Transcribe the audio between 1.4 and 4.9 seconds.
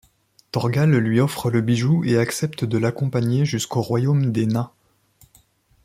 le bijou et accepte de l’accompagner jusqu’au royaume des nains.